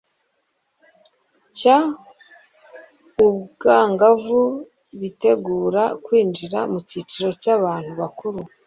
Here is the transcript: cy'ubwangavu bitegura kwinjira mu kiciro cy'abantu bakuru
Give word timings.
cy'ubwangavu 1.57 4.41
bitegura 4.99 5.83
kwinjira 6.05 6.59
mu 6.73 6.79
kiciro 6.89 7.29
cy'abantu 7.41 7.91
bakuru 8.01 8.39